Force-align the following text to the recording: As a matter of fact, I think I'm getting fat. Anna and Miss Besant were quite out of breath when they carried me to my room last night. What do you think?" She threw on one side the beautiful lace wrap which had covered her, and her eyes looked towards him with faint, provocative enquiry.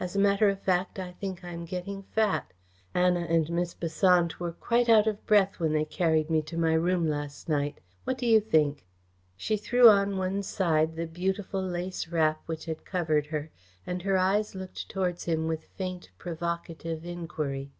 As 0.00 0.16
a 0.16 0.18
matter 0.18 0.48
of 0.48 0.60
fact, 0.60 0.98
I 0.98 1.12
think 1.12 1.44
I'm 1.44 1.64
getting 1.64 2.02
fat. 2.02 2.52
Anna 2.92 3.20
and 3.20 3.48
Miss 3.50 3.72
Besant 3.72 4.40
were 4.40 4.50
quite 4.50 4.88
out 4.88 5.06
of 5.06 5.24
breath 5.28 5.60
when 5.60 5.72
they 5.74 5.84
carried 5.84 6.28
me 6.28 6.42
to 6.42 6.58
my 6.58 6.72
room 6.72 7.08
last 7.08 7.48
night. 7.48 7.78
What 8.02 8.18
do 8.18 8.26
you 8.26 8.40
think?" 8.40 8.84
She 9.36 9.56
threw 9.56 9.88
on 9.88 10.16
one 10.16 10.42
side 10.42 10.96
the 10.96 11.06
beautiful 11.06 11.62
lace 11.62 12.08
wrap 12.08 12.42
which 12.46 12.64
had 12.64 12.84
covered 12.84 13.26
her, 13.26 13.52
and 13.86 14.02
her 14.02 14.18
eyes 14.18 14.56
looked 14.56 14.88
towards 14.88 15.26
him 15.26 15.46
with 15.46 15.62
faint, 15.78 16.10
provocative 16.18 17.04
enquiry. 17.04 17.70